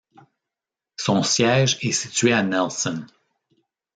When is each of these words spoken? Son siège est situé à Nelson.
Son 0.97 1.21
siège 1.21 1.77
est 1.83 1.91
situé 1.91 2.33
à 2.33 2.41
Nelson. 2.41 3.05